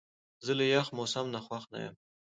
[0.45, 1.95] زه له یخ موسم نه خوښ نه یم.